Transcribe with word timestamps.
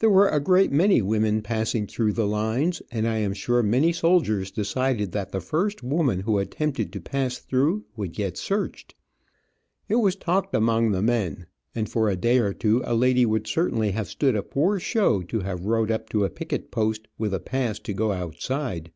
There 0.00 0.10
were 0.10 0.28
a 0.28 0.40
great 0.40 0.70
many 0.72 1.00
women 1.00 1.40
passing 1.40 1.86
through 1.86 2.12
the 2.12 2.26
lines, 2.26 2.82
and 2.90 3.08
I 3.08 3.16
am 3.16 3.32
sure 3.32 3.62
many 3.62 3.94
soldiers 3.94 4.50
decided 4.50 5.12
that 5.12 5.32
the 5.32 5.40
first 5.40 5.82
woman 5.82 6.20
who 6.20 6.36
attempted 6.36 6.92
to 6.92 7.00
pass 7.00 7.38
through 7.38 7.86
would 7.96 8.12
get 8.12 8.36
searched. 8.36 8.94
It 9.88 9.94
was 9.94 10.16
talked 10.16 10.54
among 10.54 10.90
the 10.90 11.00
men, 11.00 11.46
and 11.74 11.88
for 11.88 12.10
a 12.10 12.14
day 12.16 12.40
or 12.40 12.52
two 12.52 12.82
a 12.84 12.94
lady 12.94 13.24
would 13.24 13.46
certainly 13.46 13.92
have 13.92 14.10
stood 14.10 14.36
a 14.36 14.42
poor 14.42 14.78
show 14.78 15.22
to 15.22 15.40
have 15.40 15.64
rode 15.64 15.90
up 15.90 16.10
to 16.10 16.26
a 16.26 16.28
picket 16.28 16.70
post 16.70 17.08
with 17.16 17.32
a 17.32 17.40
pass 17.40 17.78
to 17.78 17.94
go 17.94 18.12
outside. 18.12 18.92